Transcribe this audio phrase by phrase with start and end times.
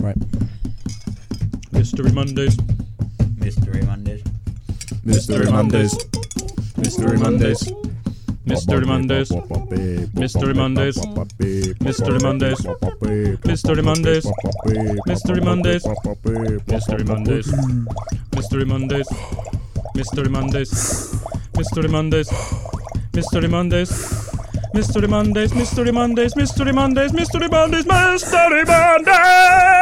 [0.00, 0.16] Right.
[1.72, 2.56] Mystery Mondays.
[3.38, 4.22] Mystery Mondays.
[5.04, 5.94] Mystery Mondays.
[6.76, 7.70] Mystery Mondays.
[8.46, 9.30] Mystery Mondays.
[10.14, 10.96] Mystery Mondays.
[11.82, 12.58] Mystery Mondays.
[13.44, 14.26] Mystery Mondays.
[15.06, 15.84] Mystery Mondays.
[16.64, 17.46] Mystery Mondays.
[18.34, 19.08] Mystery Mondays.
[19.94, 20.70] Mystery Mondays.
[21.54, 22.30] Mystery Mondays.
[23.14, 23.92] Mystery Mondays.
[24.72, 25.52] Mystery Mondays.
[25.54, 26.34] Mystery Mondays.
[26.34, 27.14] Mystery Mondays.
[27.14, 27.86] Mystery Mondays.
[27.86, 29.79] Mystery Mondays.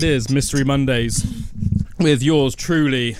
[0.00, 1.26] It is Mystery Mondays
[1.98, 3.18] with yours truly,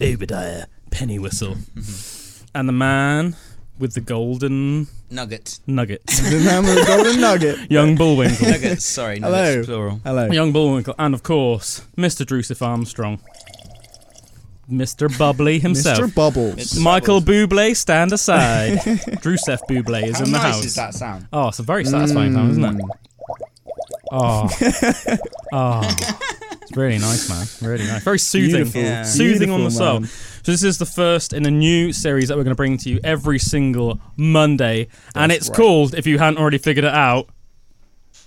[0.00, 2.44] Obadiah Pennywhistle, mm-hmm.
[2.54, 3.34] and the man
[3.80, 5.60] with the golden Nuggets.
[5.66, 7.68] nugget, The man with the golden nugget.
[7.72, 8.46] young Bullwinkle.
[8.50, 9.32] Nuggets, sorry, Hello.
[9.32, 10.00] nuggets plural.
[10.04, 10.30] Hello.
[10.30, 12.24] Young Bullwinkle, and of course, Mr.
[12.24, 13.18] Drusif Armstrong.
[14.70, 15.08] Mr.
[15.18, 15.98] Bubbly himself.
[15.98, 16.14] Mr.
[16.14, 16.52] Bubbles.
[16.52, 18.78] It's- Michael Bublé, stand aside.
[18.78, 20.64] Drusef Bublé is How in the nice house.
[20.66, 21.26] is that sound?
[21.32, 22.74] Oh, it's a very satisfying sound, isn't it?
[22.76, 22.88] Mm.
[24.12, 24.48] Oh.
[25.52, 25.80] oh.
[26.62, 27.70] It's really nice, man.
[27.70, 28.04] Really nice.
[28.04, 28.66] Very soothing.
[28.74, 29.02] Yeah.
[29.02, 30.00] Soothing on the soul.
[30.00, 30.08] man.
[30.08, 32.90] So this is the first in a new series that we're going to bring to
[32.90, 35.56] you every single Monday, and it's right.
[35.56, 37.28] called, if you hadn't already figured it out,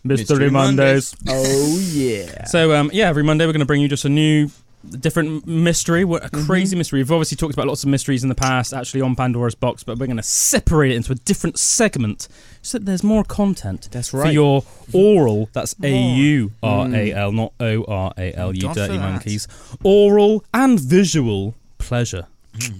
[0.04, 1.16] Mystery, Mystery Mondays.
[1.28, 2.46] Oh yeah.
[2.46, 4.50] So um, yeah, every Monday we're going to bring you just a new,
[4.92, 6.46] different mystery, what- a Mm-hmm.
[6.46, 7.00] crazy mystery.
[7.00, 9.98] We've obviously talked about lots of mysteries in the past, actually on Pandora's box, but
[9.98, 12.28] we're going to separate it into a different segment
[12.62, 14.28] so that there's more content That's right.
[14.28, 15.50] for your oral.
[15.54, 17.36] That's A U R A L, Mm.
[17.36, 18.56] not O R A L.
[18.56, 19.48] You God dirty monkeys.
[19.84, 22.28] Oral and visual pleasure.
[22.60, 22.74] so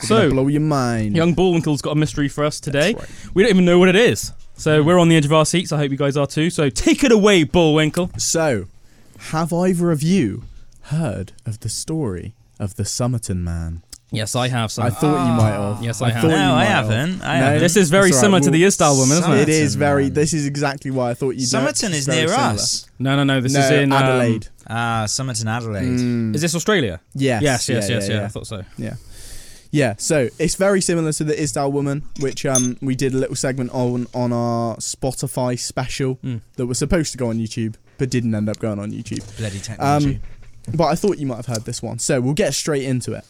[0.00, 1.16] So, blow your mind.
[1.16, 2.94] young Bullwinkle's got a mystery for us today.
[2.94, 3.08] Right.
[3.34, 4.32] We don't even know what it is.
[4.56, 5.70] So we're on the edge of our seats.
[5.72, 6.50] I hope you guys are too.
[6.50, 8.10] So take it away, Bullwinkle.
[8.18, 8.66] So,
[9.30, 10.44] have either of you
[10.88, 13.82] heard of the story of the Somerton Man?
[14.10, 14.72] Yes, I have.
[14.72, 14.84] Some.
[14.86, 15.84] I thought you might have.
[15.84, 16.24] Yes, I have.
[16.24, 16.86] No, you I have.
[16.88, 17.20] haven't.
[17.22, 17.44] I No.
[17.44, 17.60] haven't.
[17.60, 19.50] This is very That's all right, similar to the Isdal woman, isn't It it?
[19.50, 20.04] is very.
[20.04, 20.14] Man.
[20.14, 21.58] This is exactly why I thought you'd know.
[21.60, 22.48] Somerton is near similar.
[22.54, 22.86] us.
[22.98, 23.42] No, no, no.
[23.42, 24.48] This no, is in um, Adelaide.
[24.66, 25.84] Ah, Somerton, Adelaide.
[25.98, 27.00] Mm, Is this Australia?
[27.14, 28.26] yes, Yes, yes, yeah, yes, yeah, yeah, yeah.
[28.26, 28.64] I thought so.
[28.78, 28.94] Yeah.
[29.70, 33.36] Yeah, so it's very similar to the Isdal woman, which um we did a little
[33.36, 36.40] segment on on our Spotify special Mm.
[36.56, 39.20] that was supposed to go on YouTube but didn't end up going on YouTube.
[39.36, 40.14] Bloody technology.
[40.16, 40.20] Um,
[40.74, 43.24] but I thought you might have heard this one, so we'll get straight into it.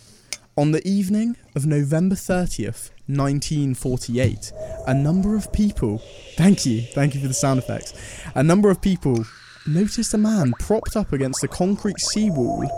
[0.56, 4.52] On the evening of November 30th, 1948,
[4.86, 6.02] a number of people,
[6.36, 7.94] thank you, thank you for the sound effects,
[8.34, 9.24] a number of people
[9.66, 12.68] noticed a man propped up against a concrete seawall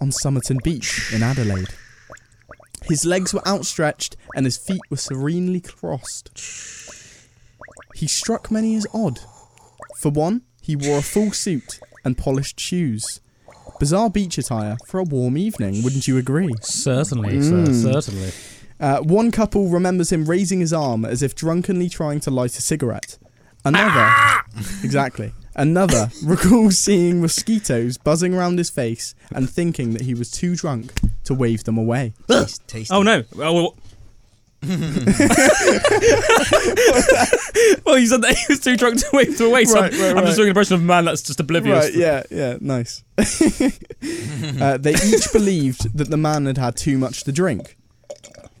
[0.00, 1.68] on Somerton Beach in Adelaide.
[2.84, 6.30] His legs were outstretched and his feet were serenely crossed.
[7.94, 9.20] He struck many as odd.
[9.98, 13.20] For one, he wore a full suit and polished shoes.
[13.80, 16.50] Bizarre beach attire for a warm evening, wouldn't you agree?
[16.62, 17.66] Certainly, Mm.
[17.66, 17.92] sir.
[17.92, 18.30] Certainly.
[18.78, 22.62] Uh, one couple remembers him raising his arm as if drunkenly trying to light a
[22.62, 23.18] cigarette.
[23.64, 24.10] Another,
[24.82, 25.32] exactly.
[25.54, 30.92] Another recalls seeing mosquitoes buzzing around his face and thinking that he was too drunk
[31.24, 32.14] to wave them away.
[32.28, 32.94] Taste- tasty.
[32.94, 33.24] Oh no.
[33.38, 33.74] Oh,
[34.68, 34.76] well,
[37.86, 39.64] well, you said that he was too drunk to wave to away.
[39.64, 40.24] So Right, I'm, right, I'm right.
[40.26, 41.86] just doing an impression of a man that's just oblivious.
[41.86, 43.02] Right, yeah, yeah, nice.
[43.18, 47.76] uh, they each believed that the man had had too much to drink.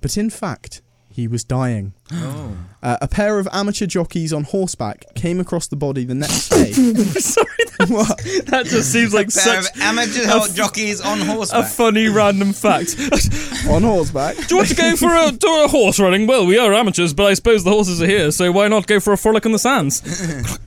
[0.00, 0.80] But in fact,
[1.10, 1.92] he was dying.
[2.12, 2.56] Oh.
[2.82, 6.72] Uh, a pair of amateur jockeys on horseback came across the body the next day.
[6.72, 7.46] Sorry,
[7.88, 8.18] What?
[8.46, 11.64] that just seems like such amateur f- jockeys on horseback.
[11.64, 12.96] a funny random fact.
[13.68, 14.36] on horseback?
[14.36, 16.26] Do you want to go for a, to a horse running?
[16.26, 19.00] Well, we are amateurs, but I suppose the horses are here, so why not go
[19.00, 20.02] for a frolic in the sands?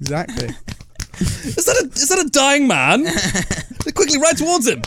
[0.00, 0.48] Exactly.
[1.20, 3.02] Is that a is that a dying man?
[3.84, 4.80] They Quickly, right towards him.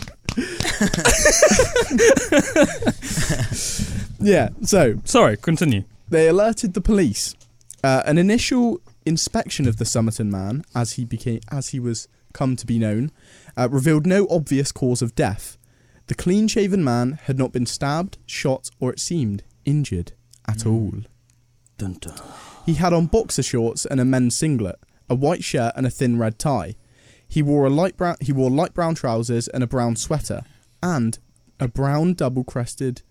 [4.19, 5.83] Yeah, so Sorry, continue.
[6.09, 7.35] they alerted the police.
[7.83, 12.55] Uh, an initial inspection of the Somerton man, as he became, as he was come
[12.55, 13.11] to be known,
[13.55, 15.57] uh, revealed no obvious cause of death.
[16.07, 20.13] The clean-shaven man had not been stabbed, shot, or it seemed injured
[20.47, 20.93] at all.
[21.77, 22.19] Dun, dun.
[22.65, 26.17] He had on boxer shorts and a men's singlet, a white shirt and a thin
[26.17, 26.75] red tie.
[27.27, 30.43] He wore a light brown he wore light brown trousers and a brown sweater
[30.81, 31.17] and
[31.59, 33.01] a brown double-crested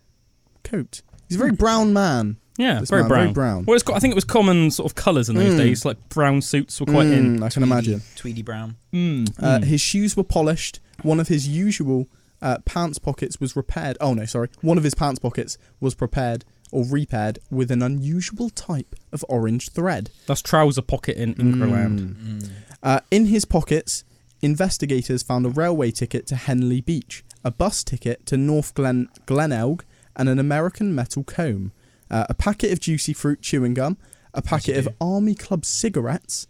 [0.62, 1.02] coat.
[1.28, 2.36] He's a very brown man.
[2.62, 3.22] Yeah, This very man, brown.
[3.24, 3.64] very brown.
[3.66, 5.58] Well, it's, co- I think it was common sort of colours in those Mm.
[5.58, 5.84] days.
[5.84, 7.38] Like brown suits were quite in.
[7.38, 8.02] Mm, I can imagine.
[8.16, 8.76] Tweedy Brown.
[8.92, 9.64] Mm, Uh, mm.
[9.64, 10.80] His shoes were polished.
[11.02, 12.06] One of his usual
[12.40, 13.96] uh, pants pockets was repaired.
[14.00, 14.48] Oh no, sorry.
[14.62, 19.68] One of his pants pockets was prepared or repaired with an unusual type of orange
[19.70, 20.10] thread.
[20.26, 22.00] That's trouser pocket in Ingerland.
[22.16, 22.50] Mm.
[22.82, 24.04] Uh, in his pockets,
[24.46, 29.84] investigators found a railway ticket to Henley Beach, a bus ticket to North Glen Glenelg,
[30.16, 31.72] and an American metal comb,
[32.12, 33.96] uh, a packet of juicy fruit chewing gum,
[34.34, 34.88] a packet of.
[35.00, 36.46] Army Club cigarettes,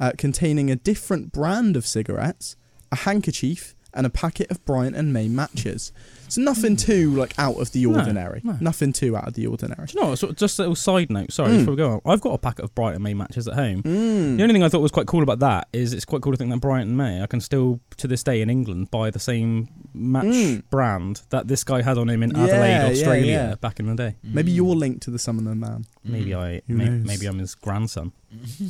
[0.00, 2.56] uh, containing a different brand of cigarettes,
[2.90, 5.92] a handkerchief, and a packet of Bryant and May matches.
[6.28, 8.40] So nothing too like out of the ordinary.
[8.42, 8.56] no.
[8.58, 9.86] Nothing too out of the ordinary.
[9.86, 10.18] Do you know what?
[10.18, 11.30] So- Just a little side note.
[11.30, 11.58] Sorry, Mm.
[11.58, 12.00] before we go on.
[12.06, 13.82] I've got a packet of Brighton May matches at home.
[13.82, 14.36] Mm.
[14.38, 16.38] The only thing I thought was quite cool about that is it's quite cool to
[16.38, 19.68] think that Brighton May, I can still, to this day in England, buy the same
[19.92, 20.62] match Mm.
[20.70, 23.54] brand that this guy had on him in Yeah, Adelaide, yeah, Australia, yeah.
[23.56, 24.16] back in the day.
[24.22, 24.56] Maybe Mm.
[24.56, 25.84] you're linked to the Somerton Man.
[26.02, 28.12] Maybe I, may, maybe I'm his grandson.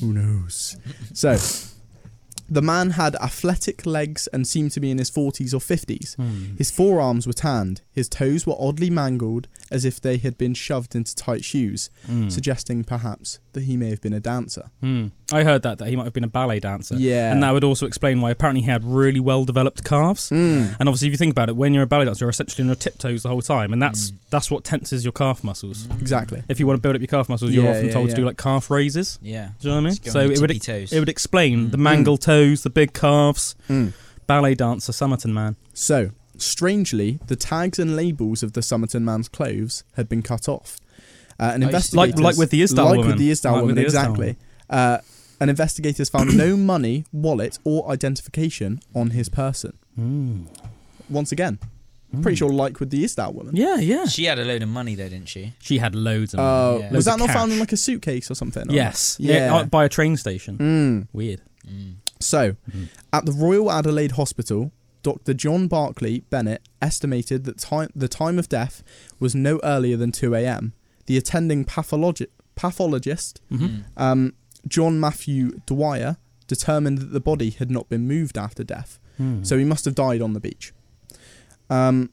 [0.00, 0.76] Who knows?
[1.14, 1.38] So,
[2.52, 6.14] the man had athletic legs and seemed to be in his 40s or 50s.
[6.16, 6.56] Hmm.
[6.56, 10.94] His forearms were tanned, his toes were oddly mangled as if they had been shoved
[10.94, 12.28] into tight shoes, Hmm.
[12.28, 14.70] suggesting perhaps that he may have been a dancer.
[14.80, 15.06] Hmm.
[15.32, 17.32] I heard that that he might have been a ballet dancer, Yeah.
[17.32, 20.28] and that would also explain why apparently he had really well developed calves.
[20.28, 20.76] Mm.
[20.78, 22.68] And obviously, if you think about it, when you're a ballet dancer, you're essentially on
[22.68, 24.14] your tiptoes the whole time, and that's Mm.
[24.30, 25.88] that's what tenses your calf muscles.
[26.00, 26.42] Exactly.
[26.50, 28.24] If you want to build up your calf muscles, you're often yeah, told to do
[28.26, 29.18] like calf raises.
[29.22, 29.50] Yeah.
[29.60, 29.98] Do you know what I mean?
[30.12, 30.92] So it would toes.
[30.92, 31.80] it would explain the Mm.
[31.80, 33.92] mangled toes, the big calves, Mm.
[34.26, 35.56] ballet dancer, Somerton man.
[35.74, 40.78] So, strangely, the tags and labels of the Somerton man's clothes had been cut off.
[41.40, 43.06] Uh, and Oh, investigators, like- like with the Isdal like woman.
[43.12, 44.36] with the Isdal Like with woman, the Isdal exactly.
[44.70, 44.98] Uh,
[45.40, 49.72] and investigators found no money, wallet, or identification on his person.
[49.98, 50.46] Mm.
[51.10, 51.58] Once again,
[52.22, 52.38] pretty Mm.
[52.38, 53.56] sure, like with the Isdal woman.
[53.56, 54.04] Yeah, yeah.
[54.06, 55.54] She had a load of money though, didn't she?
[55.60, 56.80] She had loads of Uh, money.
[56.84, 56.84] Yeah.
[56.86, 58.70] Was Loads that of not found in like a suitcase or something?
[58.70, 59.16] or- Yes.
[59.18, 59.34] Yeah.
[59.46, 59.54] Yeah.
[59.56, 60.58] uh, by a train station.
[60.58, 61.08] Mm.
[61.12, 61.40] Weird.
[61.66, 61.94] Mm.
[62.22, 62.88] So, Mhm.
[63.12, 64.72] at the Royal Adelaide Hospital,
[65.02, 65.34] Dr.
[65.34, 68.82] John Barclay Bennett estimated that time, the time of death
[69.18, 70.72] was no earlier than 2 a.m.
[71.06, 73.82] The attending pathologi- pathologist, hmm Mm.
[73.96, 74.32] um,
[74.68, 79.42] John Matthew Dwyer, determined that the body had not been moved after death, Hmm.
[79.42, 80.72] so he must have died on the beach.
[81.68, 82.10] Um,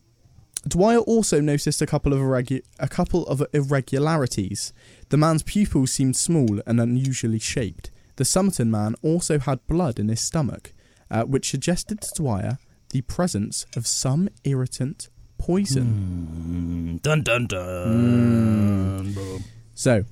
[0.68, 4.74] Dwyer also noticed a couple of irregu- a couple of irregularities.
[5.10, 7.89] The man's pupils seemed small and unusually shaped.
[8.20, 10.74] The Somerton man also had blood in his stomach,
[11.10, 12.58] uh, which suggested to Dwyer
[12.90, 15.08] the presence of some irritant
[15.38, 16.98] poison.
[16.98, 17.02] Mm.
[17.02, 19.14] Dun dun dun.
[19.14, 19.44] Boom.
[19.74, 20.04] So,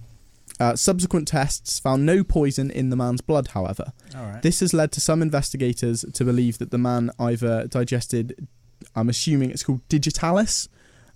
[0.58, 3.92] uh, subsequent tests found no poison in the man's blood, however.
[4.16, 4.42] Right.
[4.42, 8.48] This has led to some investigators to believe that the man either digested,
[8.96, 10.70] I'm assuming it's called digitalis,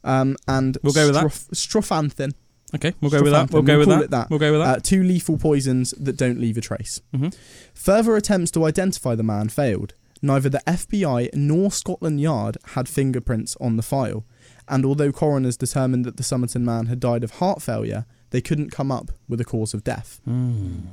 [0.04, 1.24] um, and We'll go with that.
[1.24, 2.34] stroph- strophanthin,
[2.76, 3.52] Okay, we'll go with that.
[3.52, 4.10] We'll go with that.
[4.12, 4.30] that.
[4.30, 4.84] We'll go with uh, that.
[4.84, 7.02] two lethal poisons that don't leave a trace.
[7.14, 7.30] hmm
[7.74, 9.94] Further attempts to identify the man failed.
[10.22, 14.24] Neither the FBI nor Scotland Yard had fingerprints on the file,
[14.68, 18.70] and although coroners determined that the Somerton man had died of heart failure, they couldn't
[18.70, 20.22] come up with a cause of death.
[20.30, 20.84] Mm.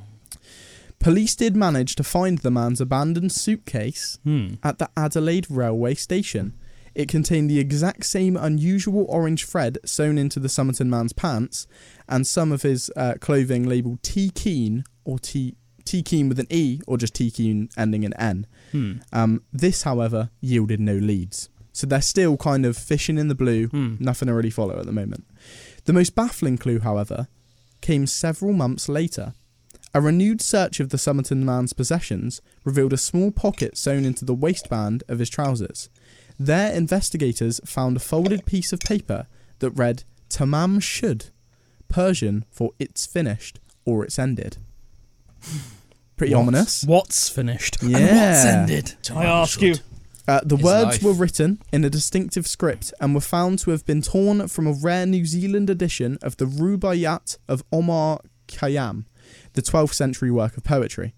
[0.98, 4.54] Police did manage to find the man's abandoned suitcase Hmm.
[4.64, 6.54] at the Adelaide railway station.
[6.94, 11.66] It contained the exact same unusual orange thread sewn into the Somerton man's pants,
[12.08, 15.54] and some of his uh, clothing labelled T Keen or T
[15.84, 18.46] T Keen with an E or just T Keen ending in N.
[18.72, 18.92] Hmm.
[19.12, 21.48] Um, this, however, yielded no leads.
[21.72, 23.94] So they're still kind of fishing in the blue, Hmm.
[24.00, 25.24] nothing to really follow at the moment.
[25.84, 27.28] The most baffling clue, however,
[27.80, 29.34] came several months later.
[29.94, 34.34] A renewed search of the Somerton man's possessions revealed a small pocket sewn into the
[34.34, 35.88] waistband of his trousers.
[36.38, 39.26] There, investigators found a folded piece of paper
[39.58, 41.26] that read Tamam Shud,
[41.88, 44.58] Persian for it's finished or it's ended.
[46.16, 46.84] Pretty What's- ominous.
[46.84, 47.80] What's finished?
[47.82, 48.32] And Yeah.
[48.32, 48.94] what's ended?
[49.14, 49.76] I ask you.
[50.26, 51.02] Uh, the His words life.
[51.02, 54.72] were written in a distinctive script and were found to have been torn from a
[54.72, 59.06] rare New Zealand edition of the Rubaiyat of Omar Khayyam,
[59.54, 61.14] the 12th century work of poetry.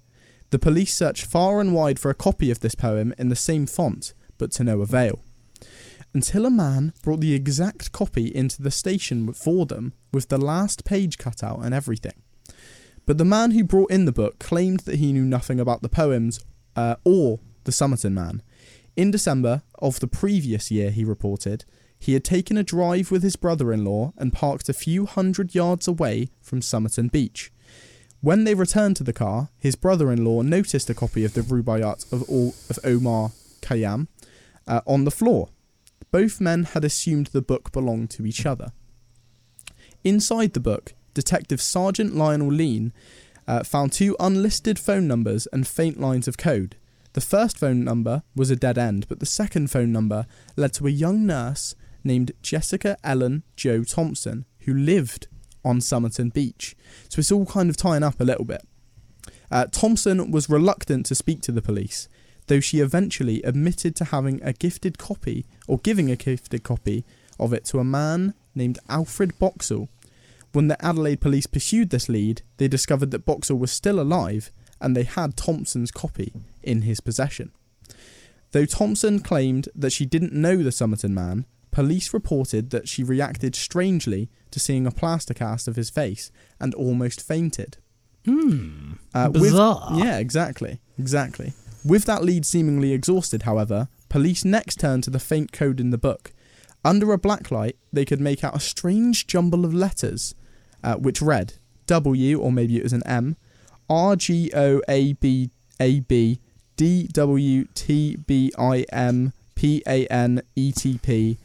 [0.50, 3.66] The police searched far and wide for a copy of this poem in the same
[3.66, 5.20] font, but to no avail.
[6.12, 10.85] Until a man brought the exact copy into the station for them, with the last
[10.85, 12.20] page cut out and everything.
[13.06, 15.88] But the man who brought in the book claimed that he knew nothing about the
[15.88, 16.40] poems
[16.75, 18.42] uh, or the Somerton man.
[18.97, 21.64] In December of the previous year, he reported,
[21.99, 25.54] he had taken a drive with his brother in law and parked a few hundred
[25.54, 27.52] yards away from Somerton Beach.
[28.20, 31.42] When they returned to the car, his brother in law noticed a copy of the
[31.42, 32.23] Rubaiyat of,
[32.70, 33.30] of Omar
[33.62, 34.09] Khayyam
[34.66, 35.48] uh, on the floor.
[36.10, 38.72] Both men had assumed the book belonged to each other.
[40.02, 42.92] Inside the book, Detective Sergeant Lionel Lean
[43.46, 46.76] uh, found two unlisted phone numbers and faint lines of code.
[47.12, 50.26] The first phone number was a dead end, but the second phone number
[50.56, 51.74] led to a young nurse
[52.04, 55.26] named Jessica Ellen Joe Thompson, who lived
[55.64, 56.76] on Somerton Beach.
[57.08, 58.62] So it's all kind of tying up a little bit.
[59.50, 62.08] Uh, Thompson was reluctant to speak to the police,
[62.47, 67.04] though she eventually admitted to having a gifted copy, or giving a gifted copy,
[67.38, 69.88] of it to a man named Alfred Boxall.
[70.52, 74.97] When the Adelaide police pursued this lead, they discovered that Boxall was still alive and
[74.97, 76.32] they had Thompson's copy
[76.62, 77.52] in his possession.
[78.52, 83.54] Though Thompson claimed that she didn't know the Somerton man, police reported that she reacted
[83.54, 87.76] strangely to seeing a plaster cast of his face and almost fainted.
[88.25, 88.94] Hmm.
[89.14, 89.92] Uh, with- Bizarre.
[89.94, 90.80] yeah, exactly.
[90.99, 91.52] Exactly.
[91.84, 95.99] With that lead seemingly exhausted, however, police next turned to the faint code in the
[95.99, 96.32] book.
[96.84, 100.34] Under a blacklight, they could make out a strange jumble of letters,
[100.84, 101.54] uh, which read
[101.87, 103.37] W, or maybe it was an M,
[103.88, 106.38] R G O A B A B
[106.76, 111.38] D W T B I M P A N E T P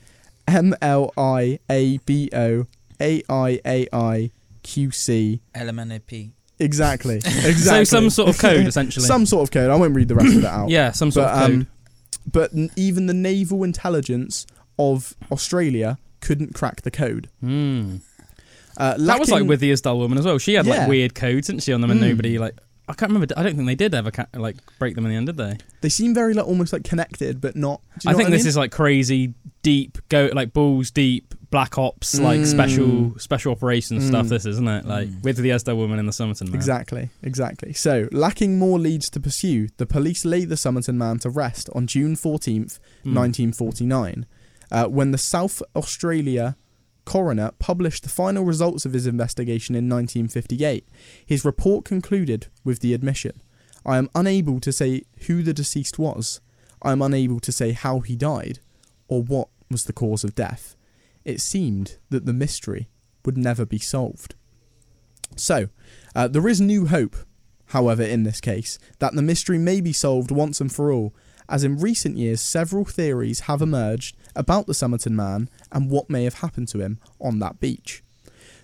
[0.48, 2.68] M L I A B O
[3.02, 4.32] A I A I
[4.64, 5.42] Q C.
[5.54, 6.35] LMNOP.
[6.60, 7.16] Exactly.
[7.26, 7.54] Exactly.
[7.54, 9.06] So some sort of code, essentially.
[9.06, 9.70] Some sort of code.
[9.70, 10.70] I won't read the rest of it out.
[10.70, 11.52] yeah, some sort But, of code.
[11.56, 11.68] um,
[12.32, 14.46] but n- even the naval intelligence
[14.80, 17.30] of Australia couldn't crack the code.
[17.42, 17.98] Hmm.
[18.78, 20.38] Uh, That was like lacking- with the Isdal woman as well.
[20.38, 20.80] She had Yeah.
[20.80, 22.10] like weird codes, didn't she, on them, and Mm.
[22.10, 22.56] nobody like.
[22.88, 23.34] I can't remember.
[23.36, 25.58] I don't think they did ever ca- like break them in the end, did they?
[25.82, 27.82] They seem very like almost like connected, but not.
[28.00, 28.50] do you I think what this mean?
[28.50, 29.34] is like crazy,
[29.64, 32.46] deep, go like balls deep, black ops, like Mm.
[32.58, 32.90] special
[33.30, 34.26] special operations stuff.
[34.26, 34.30] Mm.
[34.34, 34.84] This isn't it?
[34.96, 35.24] Like Mm.
[35.24, 36.56] with the Isdal woman in the Somerton man.
[36.62, 37.72] Exactly, exactly.
[37.74, 41.88] So, lacking more leads to pursue, the police laid the Somerton man to rest on
[41.88, 42.74] June 14th,
[43.06, 43.14] Mm.
[43.14, 44.26] 1949,
[44.72, 46.56] uh, when the South Australia
[47.06, 50.84] coroner published the final results of his investigation in 1958.
[51.26, 53.34] His report concluded with the admission
[53.86, 56.42] I am unable to say who the deceased was.
[56.82, 58.58] I am unable to say how he died
[59.08, 60.76] or what was the cause of death.
[61.26, 62.88] It seemed that the mystery
[63.26, 64.36] would never be solved.
[65.36, 65.70] So,
[66.16, 67.16] uh, there is new hope,
[67.68, 71.14] however, in this case, that the mystery may be solved once and for all,
[71.50, 76.24] as in recent years several theories have emerged about the Somerton man and what may
[76.24, 78.04] have happened to him on that beach.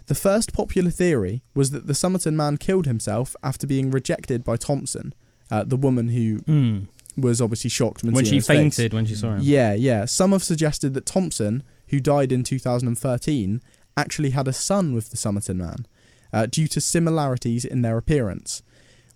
[0.07, 4.57] The first popular theory was that the Somerton man killed himself after being rejected by
[4.57, 5.13] Thompson,
[5.49, 6.87] uh, the woman who Mm.
[7.17, 8.57] was obviously shocked when, When she his face.
[8.75, 9.41] fainted when she saw him.
[9.43, 10.05] Yeah, yeah.
[10.05, 13.61] Some have suggested that Thompson, who died in 2013,
[13.95, 15.85] actually had a son with the Somerton man,
[16.33, 18.63] uh, due to similarities in their appearance.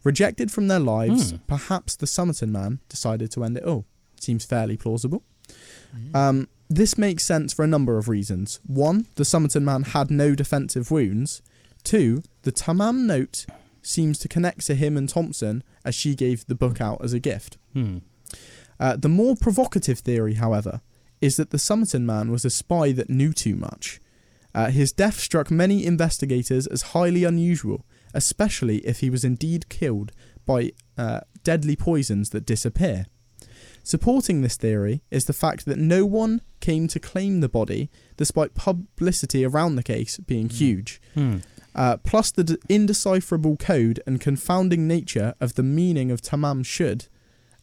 [0.03, 1.37] Rejected from their lives, Hmm.
[1.47, 3.85] perhaps the Somerton man decided to end it all.
[4.19, 5.23] Seems fairly plausible.
[5.95, 6.15] Mm.
[6.15, 8.59] Um, this makes sense for a number of reasons.
[8.65, 11.41] One, the Somerton man had no defensive wounds.
[11.83, 13.45] Two, the Tamam note
[13.81, 17.19] seems to connect to him and Thompson as she gave the book out as a
[17.19, 17.57] gift.
[17.73, 17.99] Hmm.
[18.79, 20.81] Uh, the more provocative theory, however,
[21.21, 23.99] is that the Somerton man was a spy that knew too much.
[24.53, 30.11] Uh, his death struck many investigators as highly unusual, especially if he was indeed killed
[30.45, 33.05] by uh, deadly poisons that disappear.
[33.83, 38.55] Supporting this theory is the fact that no one came to claim the body, despite
[38.55, 40.55] publicity around the case being Hmm.
[40.55, 41.01] huge.
[41.13, 41.37] Hmm.
[41.75, 47.07] Uh, plus the d- indecipherable code and confounding nature of the meaning of Tamam Shud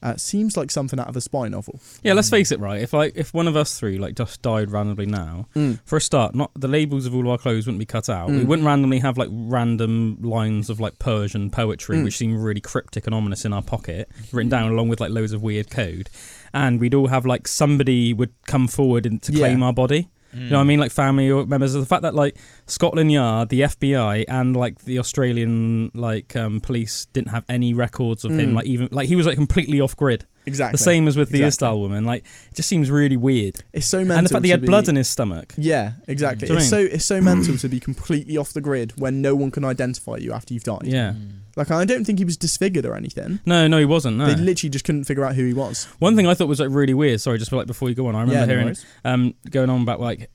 [0.03, 1.81] uh, seems like something out of a spy novel.
[2.03, 2.81] Yeah, let's face it, right?
[2.83, 5.47] If like if one of us three like just died randomly now,
[5.85, 8.31] for a start, not the labels of all our clothes wouldn't be cut out.
[8.31, 8.47] We Mm.
[8.47, 12.05] wouldn't randomly have like random lines of like Persian poetry, Mm.
[12.05, 15.33] which seem really cryptic and ominous in our pocket, written down along with like loads
[15.33, 16.11] of weird code.
[16.55, 19.39] And we'd all have like somebody would come forward and to Yeah.
[19.39, 20.09] claim our body.
[20.35, 20.81] You know what I mean?
[20.81, 21.75] Like family members.
[21.75, 22.37] The fact that like
[22.67, 28.25] Scotland Yard, the FBI, and like the Australian like um, police didn't have any records
[28.25, 28.53] of him.
[28.53, 28.55] Mm.
[28.55, 30.25] Like even like he was like completely off grid.
[30.47, 30.73] Exactly.
[30.77, 31.69] The same as with the Exactly.
[31.69, 32.05] Isdal woman.
[32.05, 33.63] Like it just seems really weird.
[33.73, 34.19] It's so mental.
[34.19, 35.55] and the fact that he had be- blood in his stomach.
[35.57, 36.49] Yeah, exactly.
[36.49, 39.65] It's so it's so mental to be completely off the grid when no one can
[39.65, 40.85] identify you after you've died.
[40.87, 41.13] Yeah.
[41.13, 41.31] Mm.
[41.57, 43.41] Like I don't think he was disfigured or anything.
[43.45, 44.17] No, no, he wasn't.
[44.17, 44.27] No.
[44.27, 45.85] They literally just couldn't figure out who he was.
[45.99, 47.21] One thing I thought was like really weird.
[47.21, 48.87] Sorry, just like before you go on, I remember yeah, no hearing worries.
[49.05, 50.31] um going on about like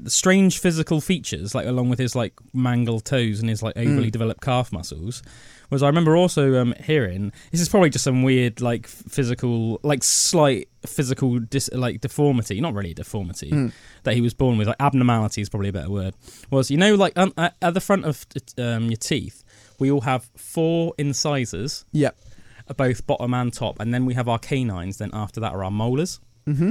[0.00, 4.08] the strange physical features, like along with his like mangled toes and his like overly
[4.08, 4.12] Mm.
[4.12, 5.22] developed calf muscles.
[5.70, 10.02] Was I remember also um, hearing this is probably just some weird like physical, like
[10.02, 13.72] slight physical dis- like deformity, not really a deformity Mm.
[14.04, 14.66] that he was born with.
[14.68, 16.14] Like abnormality is probably a better word.
[16.50, 18.24] Was you know like at at the front of
[18.56, 19.44] um, your teeth,
[19.78, 22.16] we all have four incisors, Yep.
[22.76, 24.98] both bottom and top, and then we have our canines.
[24.98, 26.20] Then after that are our molars.
[26.46, 26.70] Mm-hmm.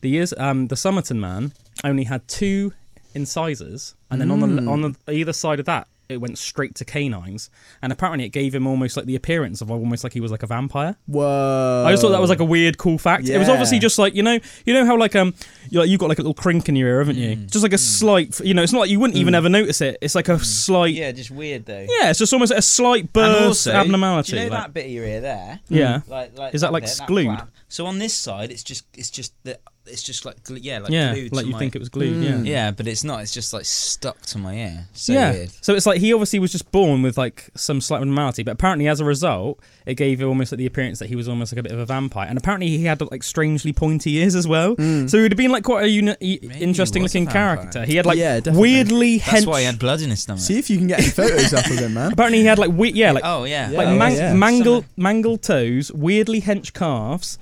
[0.00, 1.52] The years, um, the Somerton man
[1.84, 2.72] only had two
[3.14, 4.68] incisors, and then on the Mm.
[4.70, 7.50] on the either side of that, it went straight to canines,
[7.82, 10.42] and apparently it gave him almost like the appearance of almost like he was like
[10.42, 10.96] a vampire.
[11.06, 11.84] Whoa.
[11.86, 13.28] I just thought that was like a weird, cool fact.
[13.28, 15.34] It was obviously just like you know, you know how like um,
[15.70, 17.36] you're like, you've got like a little crink in your ear, haven't you?
[17.36, 17.50] Mm.
[17.50, 17.80] Just like a Mm.
[17.80, 19.38] slight, you know, it's not like you wouldn't even Mm.
[19.38, 19.98] ever notice it.
[20.00, 21.06] It's like a slight, yeah.
[21.06, 21.80] Yeah, just weird though.
[22.00, 24.36] Yeah, it's just almost a slight burst also, abnormality.
[24.36, 25.60] You know like- that bit of your ear there?
[25.68, 27.46] yeah, Like, like Is that, like, there.
[27.68, 30.90] So on this side, it's just, it's just that, it's just like, glu- yeah, like
[30.92, 32.22] yeah, glued like to you my- think it was glued.
[32.22, 32.46] Mm.
[32.46, 32.50] Yeah.
[32.52, 33.20] Yeah, but it's not.
[33.22, 34.86] It's just like stuck to my ear.
[34.92, 35.50] So yeah, weird.
[35.60, 38.88] so it's like he obviously was just born with like some slight abnormality, but apparently
[38.88, 41.58] as a result, it gave him almost like the appearance that he was almost like
[41.58, 42.26] a bit of a vampire.
[42.28, 44.76] And apparently he had like strangely pointy ears as well.
[44.76, 45.08] Mm.
[45.10, 47.84] So he would have been like quite a uni- e- interesting was a looking character.
[47.84, 48.60] He had like yeah, definitely.
[48.60, 49.46] weirdly That's hench.
[49.46, 50.42] why he had blood in his stomach.
[50.42, 52.12] See if you can get any photos up of him, man.
[52.12, 54.34] Apparently he had like we- yeah like oh yeah, Yeah, like yeah, man- yeah.
[54.34, 57.38] mangled mangled toes, weirdly hench calves,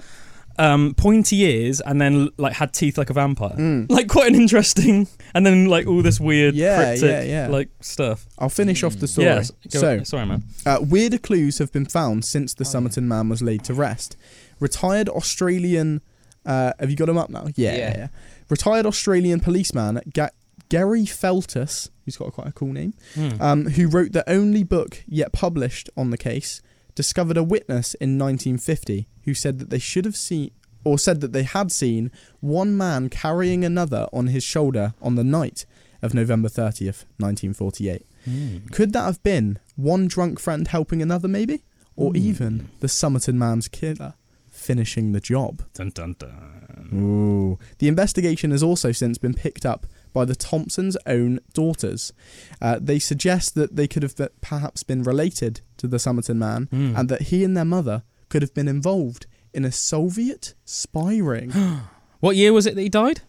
[0.59, 3.57] um, pointy ears, and then like had teeth like a vampire.
[3.57, 3.91] Mm.
[3.97, 7.49] Like quite an interesting, and then like all this weird Yeah, cryptic yeah, yeah.
[7.49, 8.27] like stuff.
[8.39, 9.27] I'll finish off the story.
[9.29, 10.43] Yeah, go- so, sorry, man.
[10.65, 14.17] Uh, weirder clues have been found since the Oh, Somerton man was laid to rest.
[14.61, 16.01] Retired Australian.
[16.45, 17.47] Uh, have you got him up now?
[17.57, 17.77] Yeah, yeah.
[17.79, 17.97] Yeah.
[17.99, 18.09] yeah.
[18.49, 20.31] Retired Australian policeman Ga-
[20.69, 23.31] Gary Feltus, who's got quite a cool name, Hmm.
[23.41, 26.63] um, who wrote the only book yet published on the case,
[26.97, 30.51] discovered a witness in 1950 who said that they should have seen,
[30.83, 32.11] or said that they had seen,
[32.41, 35.65] one man carrying another on his shoulder on the night
[36.03, 38.05] of November 30th, 1948.
[38.25, 38.57] Hmm.
[38.73, 41.63] Could that have been one drunk friend helping another, maybe?
[41.97, 42.17] Or Hmm.
[42.17, 44.15] even the Somerton man's killer
[44.51, 45.63] finishing the job?
[45.75, 46.91] Dun, dun, dun.
[46.93, 47.59] Ooh.
[47.79, 49.87] The investigation has also since been picked up
[50.17, 52.13] by the Thompsons' own daughters.
[52.61, 56.95] Uh, they suggest that they could have perhaps been related to the Somerton man Hmm.
[56.97, 61.53] and that he and their mother could have been involved in a Soviet spy ring.
[62.21, 63.21] What year was it that he died?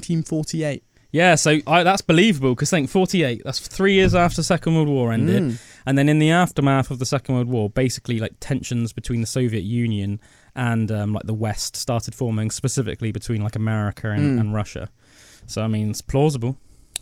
[0.00, 0.82] 1948.
[1.12, 3.42] Yeah, so I, that's believable because think 48.
[3.44, 5.58] That's three years after the Second World War ended, Mm.
[5.86, 9.26] and then in the aftermath of the Second World War, basically like tensions between the
[9.26, 10.20] Soviet Union
[10.54, 14.40] and um, like the West started forming, specifically between like America and, Mm.
[14.40, 14.88] and Russia.
[15.46, 16.56] So I mean, it's plausible.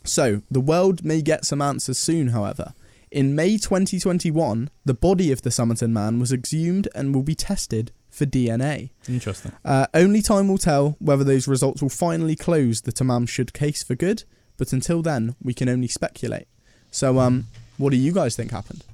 [0.07, 2.75] So, the world may get some answers soon, however.
[3.11, 7.91] In May 2021, the body of the Somerton man was exhumed and will be tested
[8.11, 8.91] for DNA.
[9.09, 9.53] Interesting.
[9.65, 13.83] Uh, only time will tell whether those results will finally close the Tamam Shud case
[13.83, 14.25] for good,
[14.59, 16.49] but until then, we can only speculate.
[16.91, 17.47] So, um,
[17.79, 18.85] what do you guys think happened?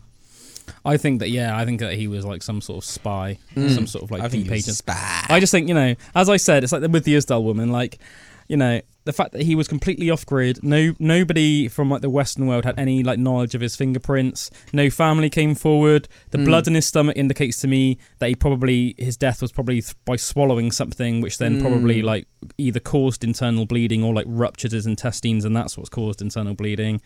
[0.84, 3.74] I think that yeah, I think that he was like some sort of spy, Mm.
[3.74, 4.76] some sort of like I think deep he agent.
[4.76, 5.26] spy.
[5.28, 7.98] I just think you know, as I said, it's like with the Isdal woman, like
[8.46, 10.62] you know, the fact that he was completely off grid.
[10.62, 14.50] No, nobody from like the Western world had any like knowledge of his fingerprints.
[14.72, 16.06] No family came forward.
[16.30, 16.44] The Mm.
[16.44, 19.94] blood in his stomach indicates to me that he probably his death was probably th-
[20.04, 21.62] by swallowing something, which then Mm.
[21.62, 22.26] probably like
[22.58, 27.00] either caused internal bleeding or like ruptured his intestines, and that's what's caused internal bleeding.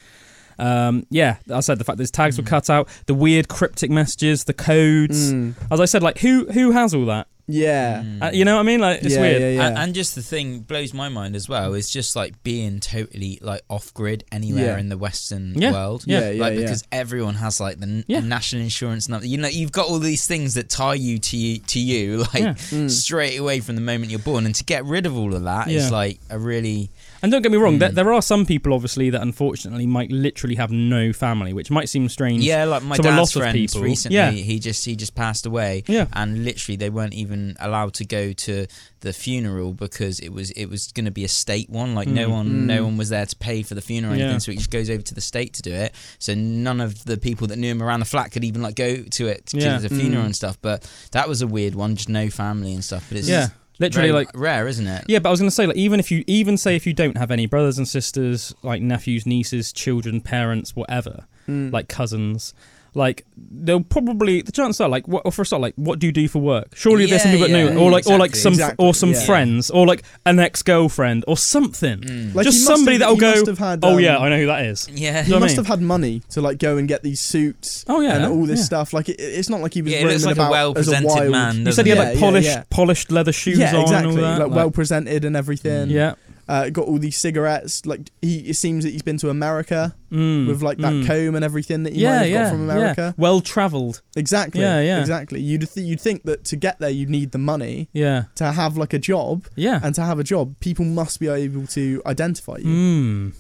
[0.58, 2.48] Um, yeah, I said the fact that his tags were Mm.
[2.48, 5.32] cut out, the weird cryptic messages, the codes.
[5.32, 5.54] Mm.
[5.70, 7.26] As I said, like who who has all that?
[7.46, 8.02] Yeah.
[8.02, 8.22] Mm.
[8.22, 8.80] Uh, you know what I mean?
[8.80, 9.42] Like it's yeah, weird.
[9.42, 9.66] Yeah, yeah.
[9.68, 13.38] And, and just the thing blows my mind as well is just like being totally
[13.42, 14.78] like off grid anywhere Yeah.
[14.78, 15.72] in the Western Yeah.
[15.72, 16.04] world.
[16.06, 16.60] yeah, yeah, like yeah.
[16.62, 18.20] because everyone has like the n- Yeah.
[18.20, 19.26] national insurance number.
[19.26, 22.34] You know, you've got all these things that tie you to you to you like
[22.42, 22.54] Yeah.
[22.54, 22.90] Mm.
[22.90, 25.68] straight away from the moment you're born, and to get rid of all of that
[25.68, 25.90] is Yeah.
[25.90, 26.90] like a really
[27.22, 27.94] And don't get me wrong, there, Mm.
[27.94, 32.08] there are some people obviously that unfortunately might literally have no family, which might seem
[32.08, 32.42] strange.
[32.44, 32.64] yeah.
[32.64, 33.82] Like my to a dad's lot of friends people.
[33.82, 34.30] recently, Yeah.
[34.30, 36.06] he just he just passed away, Yeah.
[36.14, 38.66] and literally they weren't even allowed to go to
[39.00, 41.94] the funeral because it was it was going to be a state one.
[41.94, 42.30] Like no Mm.
[42.30, 42.64] one Mm.
[42.66, 44.24] no one was there to pay for the funeral or Yeah.
[44.24, 45.94] anything, so he just goes over to the state to do it.
[46.18, 48.96] So none of the people that knew him around the flat could even like go
[49.02, 49.78] to it to Yeah.
[49.78, 50.26] the funeral Mm.
[50.26, 50.58] and stuff.
[50.62, 53.04] But that was a weird one, just no family and stuff.
[53.08, 53.48] But it's Yeah.
[53.80, 55.04] Literally very like rare, isn't it?
[55.08, 57.16] Yeah, but I was gonna say like even if you even say if you don't
[57.18, 61.72] have any brothers and sisters, like nephews, nieces, children, parents, whatever, Mm.
[61.72, 62.54] like cousins,
[62.96, 66.06] like they'll probably the chances are like what or for a start like what do
[66.06, 66.74] you do for work?
[66.76, 69.26] Surely there's some Yeah, that know or like or like some Exactly, or some yeah.
[69.26, 72.00] friends or like an ex girlfriend or something.
[72.00, 72.34] Mm.
[72.34, 74.46] Like, just somebody have- that'll go, must have had, Oh um, yeah, I know who
[74.46, 74.88] that is.
[74.90, 75.22] yeah.
[75.22, 75.64] He know what I must mean?
[75.64, 78.60] have had money to like go and get these suits Oh yeah, and all this
[78.60, 78.64] yeah.
[78.66, 78.92] stuff.
[78.92, 80.88] Like it, it's not like he was Yeah, it roaming looks like a about as
[80.88, 81.30] a well-presented wild.
[81.32, 82.62] man, You said he had like yeah, polished yeah.
[82.70, 84.10] polished leather shoes yeah, on exactly.
[84.14, 84.46] and all that.
[84.48, 85.90] Like, well presented and everything.
[85.90, 86.14] Yeah.
[86.46, 87.86] Uh, got all these cigarettes.
[87.86, 91.06] Like he, it seems that he's been to America Mm, with like that mm.
[91.06, 92.72] comb and everything that he yeah, might have yeah, got from yeah.
[92.74, 93.14] America.
[93.16, 94.00] Well travelled.
[94.14, 94.60] Exactly.
[94.60, 95.00] Yeah, yeah.
[95.00, 95.40] Exactly.
[95.40, 98.76] You'd th- you'd think that to get there you'd need the money Yeah, to have
[98.76, 99.80] like a job, yeah.
[99.82, 102.66] and to have a job, people must be able to identify you.
[102.66, 103.34] Mm.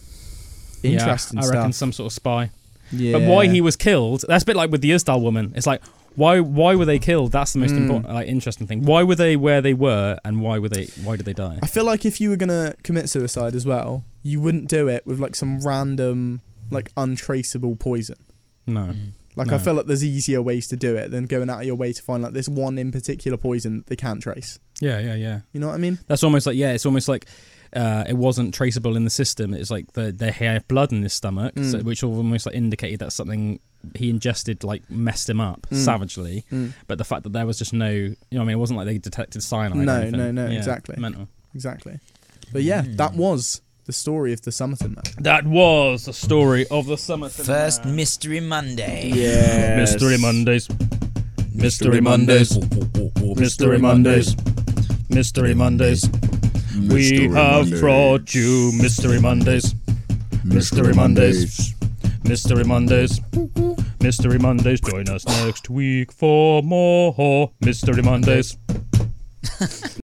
[0.82, 2.50] Interesting yeah, I reckon some sort of spy.
[2.90, 3.18] Yeah.
[3.18, 4.24] But why he was killed?
[4.26, 5.52] That's a bit like with the Isdal woman.
[5.54, 5.80] It's like
[6.16, 7.32] why why were they killed?
[7.32, 7.78] That's the most Mm.
[7.82, 8.84] important, like interesting thing.
[8.84, 11.58] Why were they where they were, and why were they why did they die?
[11.62, 15.06] I feel like if you were gonna commit suicide as well, you wouldn't do it
[15.06, 18.16] with like some random, like untraceable poison.
[18.66, 18.80] No.
[18.80, 19.12] Mm.
[19.36, 19.56] Like No.
[19.56, 21.92] I feel like there's easier ways to do it than going out of your way
[21.92, 24.60] to find like this one in particular poison that they can't trace.
[24.80, 25.40] Yeah, yeah, yeah.
[25.52, 25.98] You know what I mean?
[26.06, 26.72] That's almost like yeah.
[26.72, 27.26] It's almost like
[27.74, 29.52] uh, it wasn't traceable in the system.
[29.54, 31.82] It's like the they had blood in his stomach, so, Mm.
[31.82, 33.58] which almost like indicated that something
[33.94, 35.76] he ingested like messed him up Mm.
[35.76, 36.44] savagely.
[36.50, 38.58] Mm, But the fact that there was just no, you know, what I mean, it
[38.58, 39.78] wasn't like they detected cyanide.
[39.78, 40.18] or No, anything.
[40.18, 40.96] no, no, Yeah, exactly.
[40.98, 41.28] Mental.
[41.54, 41.98] exactly.
[42.52, 42.96] But yeah, Mm.
[42.96, 45.04] that was the story of the Somerton man.
[45.20, 47.28] That was the story of the summer.
[47.28, 49.10] First Mystery Monday.
[49.14, 49.76] Yeah.
[49.76, 50.68] Mystery Mondays.
[51.52, 52.56] Mystery Mondays.
[53.36, 54.34] Mystery Mondays.
[55.10, 56.08] Mystery Mondays.
[56.88, 59.74] We have brought you Mystery Mondays.
[60.44, 61.74] Mystery Mondays.
[62.24, 63.20] Mystery Mondays.
[64.00, 64.80] Mystery Mondays.
[64.80, 68.58] Join us next week for more Mystery Mondays.